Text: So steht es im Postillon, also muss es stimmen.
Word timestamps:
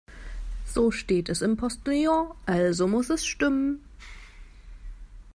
So 0.65 0.89
steht 0.89 1.29
es 1.29 1.43
im 1.43 1.57
Postillon, 1.57 2.31
also 2.47 2.87
muss 2.87 3.11
es 3.11 3.23
stimmen. 3.23 3.83